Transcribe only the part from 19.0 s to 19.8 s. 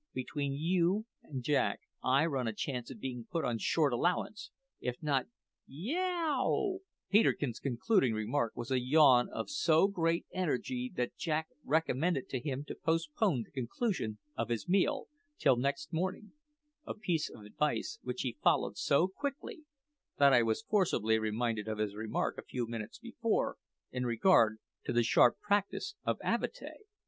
quickly